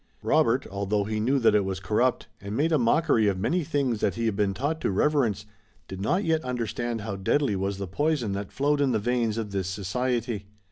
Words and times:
Robert, 0.23 0.65
although 0.71 1.03
he 1.03 1.19
knew 1.19 1.37
that 1.37 1.53
it 1.53 1.63
was 1.63 1.79
corrupt 1.79 2.25
and 2.41 2.57
made 2.57 2.71
a 2.71 2.79
mockery 2.79 3.27
of 3.27 3.37
many 3.37 3.63
things 3.63 3.99
that 3.99 4.15
he 4.15 4.25
had 4.25 4.35
been 4.35 4.51
taught 4.55 4.81
to 4.81 4.89
reverence, 4.89 5.45
did 5.87 6.01
not 6.01 6.23
yet 6.23 6.43
understand 6.43 7.01
how 7.01 7.15
deadly 7.15 7.55
was 7.55 7.77
the 7.77 7.85
poison 7.85 8.31
that 8.31 8.51
flowed 8.51 8.81
in 8.81 8.93
the 8.93 8.97
veins 8.97 9.37
of 9.37 9.51
this 9.51 9.67
society. 9.67 10.47